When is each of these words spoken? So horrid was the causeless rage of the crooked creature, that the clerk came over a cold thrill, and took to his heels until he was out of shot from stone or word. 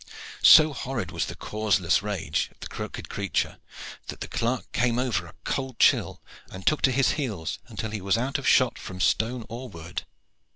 So 0.41 0.73
horrid 0.73 1.11
was 1.11 1.27
the 1.27 1.35
causeless 1.35 2.01
rage 2.01 2.47
of 2.51 2.59
the 2.61 2.65
crooked 2.67 3.07
creature, 3.07 3.59
that 4.07 4.19
the 4.21 4.27
clerk 4.27 4.71
came 4.71 4.97
over 4.97 5.27
a 5.27 5.35
cold 5.43 5.77
thrill, 5.77 6.23
and 6.49 6.65
took 6.65 6.81
to 6.81 6.91
his 6.91 7.11
heels 7.11 7.59
until 7.67 7.91
he 7.91 8.01
was 8.01 8.17
out 8.17 8.39
of 8.39 8.47
shot 8.47 8.79
from 8.79 8.99
stone 8.99 9.45
or 9.47 9.69
word. 9.69 10.05